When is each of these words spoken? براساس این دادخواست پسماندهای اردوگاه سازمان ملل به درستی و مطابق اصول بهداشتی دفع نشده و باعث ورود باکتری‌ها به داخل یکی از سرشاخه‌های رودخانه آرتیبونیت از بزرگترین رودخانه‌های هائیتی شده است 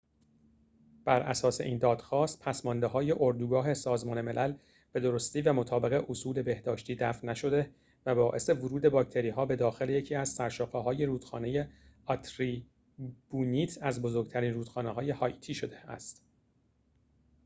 براساس 1.05 1.61
این 1.61 1.77
دادخواست 1.77 2.39
پسماندهای 2.43 3.11
اردوگاه 3.19 3.73
سازمان 3.73 4.21
ملل 4.21 4.53
به 4.91 4.99
درستی 4.99 5.41
و 5.41 5.53
مطابق 5.53 6.05
اصول 6.09 6.41
بهداشتی 6.41 6.95
دفع 6.95 7.27
نشده 7.27 7.71
و 8.05 8.15
باعث 8.15 8.49
ورود 8.49 8.89
باکتری‌ها 8.89 9.45
به 9.45 9.55
داخل 9.55 9.89
یکی 9.89 10.15
از 10.15 10.29
سرشاخه‌های 10.29 11.05
رودخانه 11.05 11.69
آرتیبونیت 12.05 13.77
از 13.81 14.01
بزرگترین 14.01 14.53
رودخانه‌های 14.53 15.11
هائیتی 15.11 15.53
شده 15.53 15.77
است 15.89 16.23